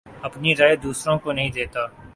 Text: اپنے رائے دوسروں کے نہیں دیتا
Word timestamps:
اپنے 0.21 0.53
رائے 0.53 0.75
دوسروں 0.75 1.17
کے 1.19 1.33
نہیں 1.33 1.51
دیتا 1.51 1.85